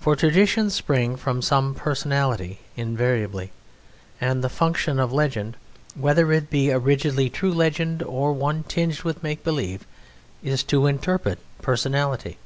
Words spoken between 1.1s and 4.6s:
from some personality invariably, and the